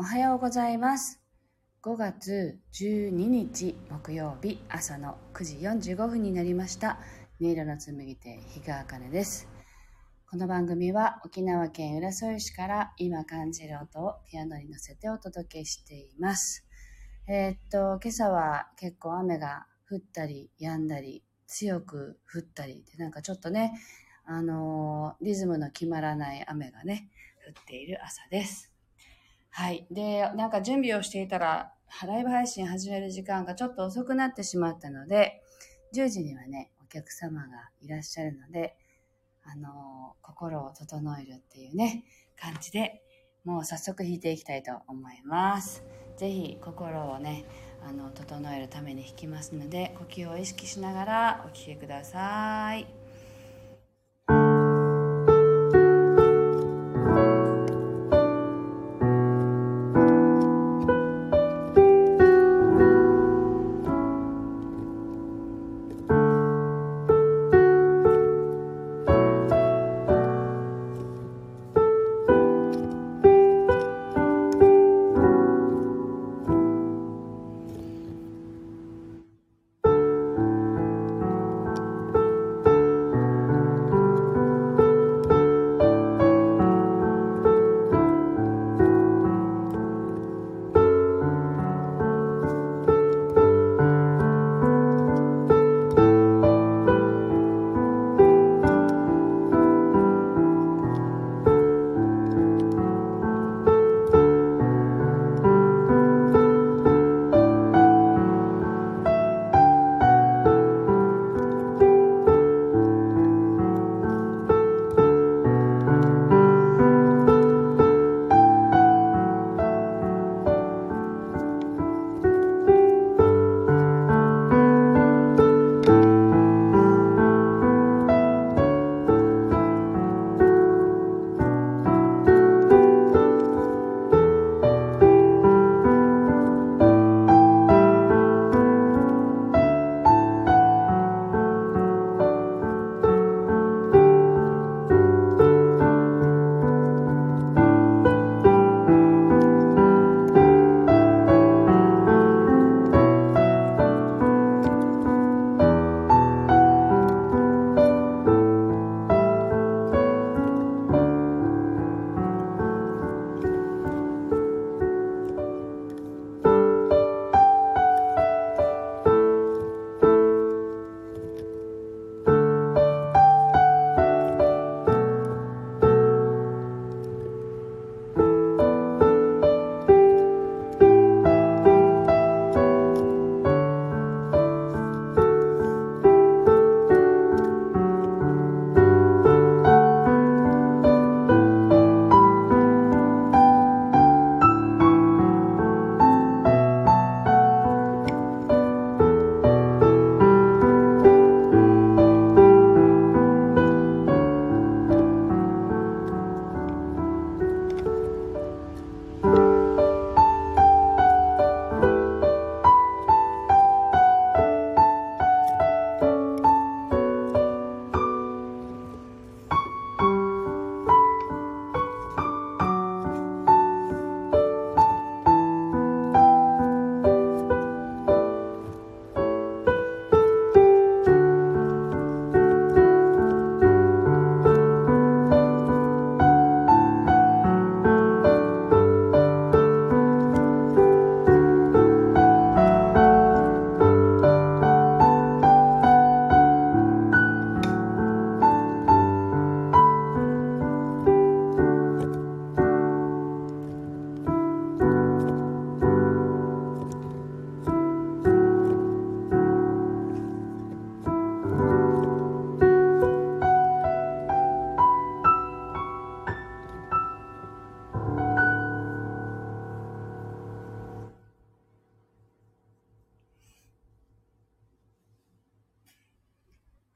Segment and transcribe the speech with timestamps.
[0.00, 1.20] おはようございます。
[1.82, 5.56] 5月12日木曜日朝の9時
[5.92, 7.00] 45分になりました。
[7.40, 9.48] 音色の紡手、日川茜です。
[10.30, 16.64] この番組は沖縄県浦添市から今感じる音をピアノに乗せてお届けしています。
[17.26, 23.72] えーっと、今朝は結構雨が降ったり止んだり、強く降ったりで、なんかちょっとね、
[24.24, 27.10] あのーリズムの決まらない雨がね、
[27.48, 28.77] 降っている朝です。
[29.58, 29.88] はい。
[29.90, 31.72] で、なんか準備をしていたら、
[32.06, 35.42] ライブ配信始める時間がちょっと遅くなってしまったので、
[35.96, 37.48] 10時にはね、お客様が
[37.80, 38.76] いらっしゃるので、
[39.42, 42.04] あのー心を整えるっていうね、
[42.40, 43.02] 感じで、
[43.44, 45.82] もう早速弾いていきたいと思います。
[46.16, 47.44] ぜひ心をね、
[47.84, 52.97] あの、整えるために弾きますので、呼吸を意識しながらお聴きください。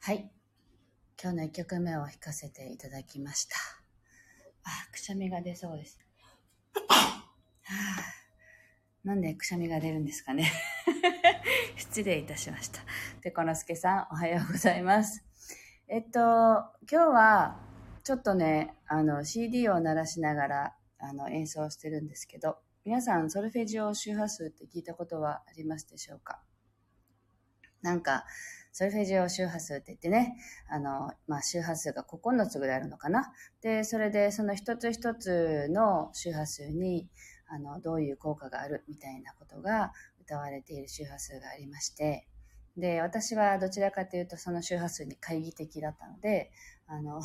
[0.05, 0.29] はい。
[1.23, 3.55] 今日の1曲目を弾かせていただきました。
[4.65, 5.97] あ、くしゃみが出そうです。
[6.75, 7.25] はあ、
[9.05, 10.51] なんでくしゃみが出るんですかね。
[11.79, 12.81] 失礼いたしました。
[13.21, 15.25] ペコのすけさん、おはようございます。
[15.87, 17.61] えっと、今日は、
[18.03, 26.43] ちょっとね、あの、CD を鳴らしながら、あの、演奏してるんですけど、皆さん、ソルフェジオ周波数って聞いたことはありますでしょうか？
[27.83, 28.25] なんか、
[28.75, 30.37] ソルフェジオ周波数って言ってね、
[30.71, 33.33] あの、まあ、周波数が9つぐらいあるのかな。
[33.61, 37.09] で、それでその一つ一つの周波数に、
[37.49, 39.93] あの、どういう効果があるみたいなことが
[40.23, 42.27] 歌われている周波数がありまして、
[42.77, 46.51] で、私はどちらかというとその周波数に懐疑的だったので、
[46.87, 47.21] あの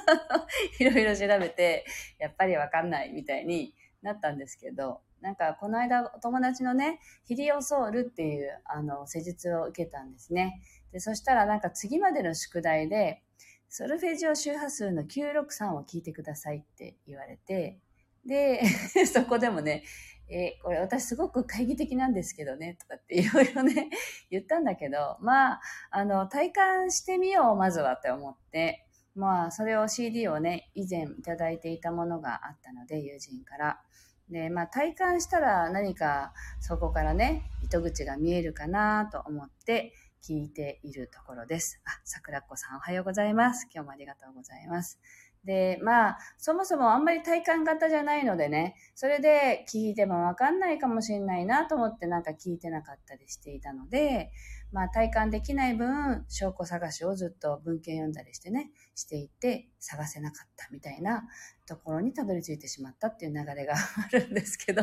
[0.80, 1.84] いろいろ調べて、
[2.18, 10.60] やっぱりわかんないみたいになったんですけど、なんかこの間お友達のね、ヒリオソールっていうあの施術を受けたんですね。
[10.92, 13.22] で、そしたらなんか次までの宿題で、
[13.68, 17.78] ソルフェジオ周波数の963を聞いてくださいって言われて、
[18.24, 18.62] で、
[19.06, 19.84] そこでもね、
[20.30, 23.88] え、これ私すごく懐疑的なんですけどね、とかっていろいろね、
[24.30, 25.60] 言ったんだけど、まあ、
[25.90, 33.80] あの、体感してみよう、まずはって思って、まあ、それを CD をね、以前いただいていたものがあったので、友人から。
[34.30, 41.80] で、まあ、体感したら何かそこからね、糸口が見えるかなと思って聞いているところです。
[41.84, 43.66] あ、桜子さんおはようございます。
[43.72, 44.98] 今日もありがとうございます。
[45.44, 54.30] で、まあ、そもそもあんまり体感型じゃないのでね、それで聞いてもわかんないかもしれないなと思ってなんか聞いてなかったりしていたので、
[54.72, 61.24] まあ体感できない分、証拠探しをずっと文献読んだりしてね、していて探せなかったみたいな
[61.66, 64.82] ところにたどり着いてしまったっていう流れが あるんですけど、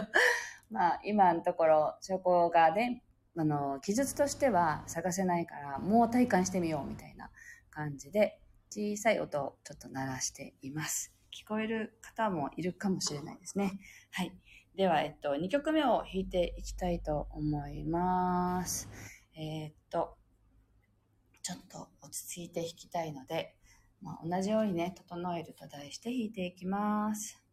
[0.70, 3.04] まあ今のところ証拠がね、
[3.38, 7.30] あの、記述としては探せないから、もう体感してみようみたいな
[7.70, 8.40] 感じで、
[8.72, 11.14] 小さい音をちょっと鳴らしています。
[11.32, 13.74] 聞こえる方もいるかもしれないですね。
[14.12, 14.32] はい。
[14.76, 18.90] では、えっと、2曲目を弾いていきたいと思います。
[19.36, 20.18] えー、っと、
[21.44, 23.56] ちょっと落ち着いて弾きたいので、
[24.02, 27.45] まあ、同じようにね、整えると題して弾いていきます。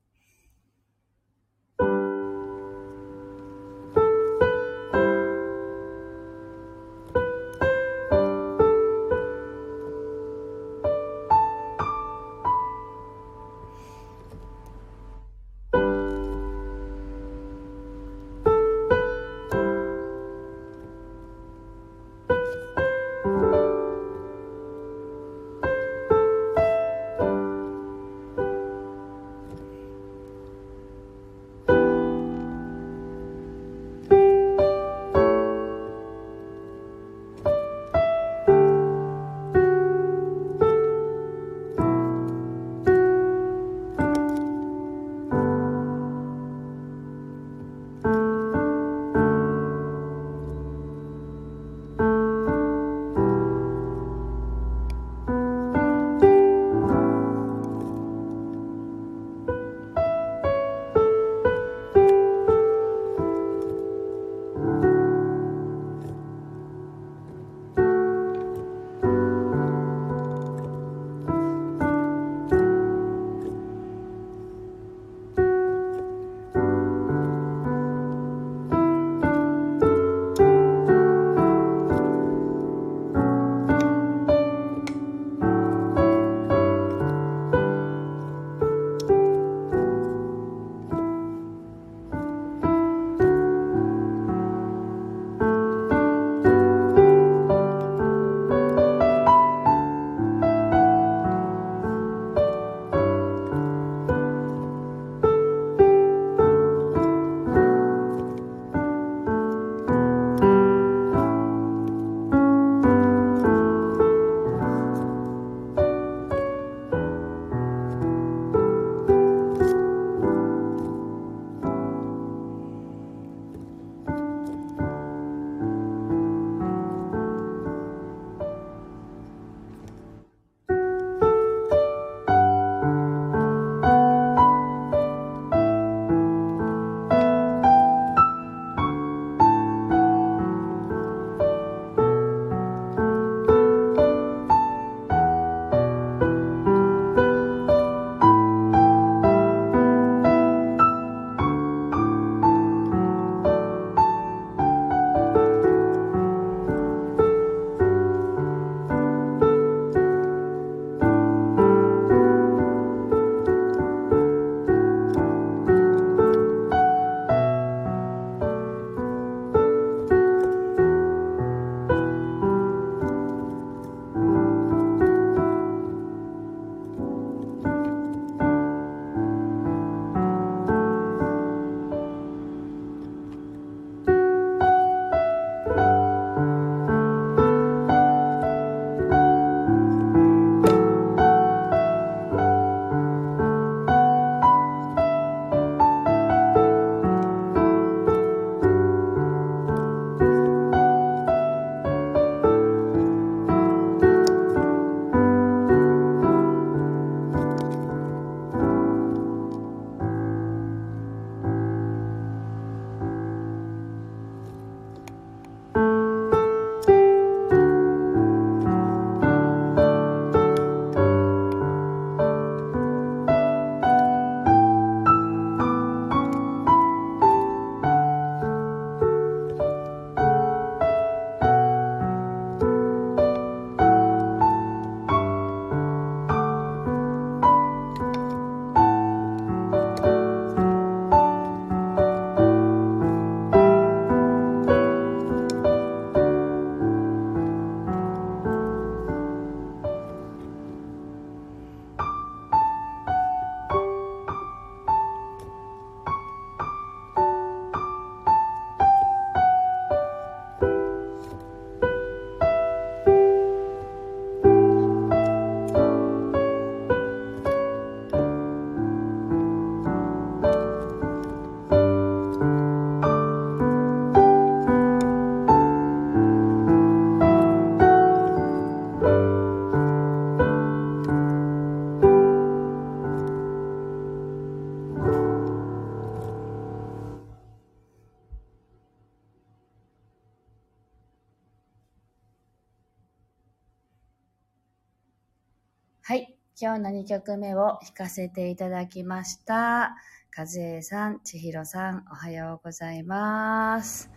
[296.64, 299.96] 今日の2曲目を弾かせていただきました。
[300.38, 304.08] 和江さん、千尋さん、おはようございます。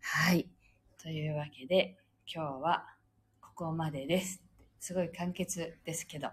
[0.00, 0.48] はい。
[1.02, 2.86] というわけで、今日は
[3.42, 4.42] ここまでです。
[4.80, 6.30] すごい簡潔ですけど、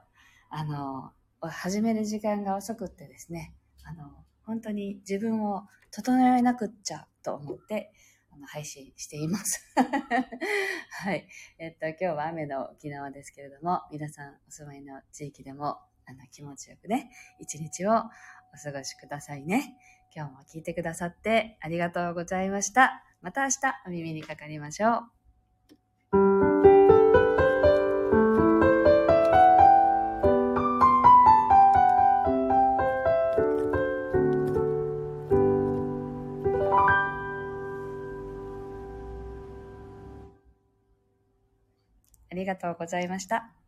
[0.49, 1.11] あの、
[1.41, 4.11] 始める時間が遅くってですね、あの、
[4.45, 7.91] 本当に自分を整えなくっちゃと思って、
[8.39, 9.63] の配信しています。
[9.75, 11.27] はい。
[11.57, 19.77] えっと、今日は雨の沖縄ですけれども、皆さんお住まいの地域でも、あの、気持ちよくね、一日をお過ごしくださいね。
[20.15, 23.03] 今日も聞いてくださってありがとうございました。
[23.21, 23.55] また明日
[23.85, 25.18] お耳にかかりましょう。
[42.39, 43.58] ありがとうございました。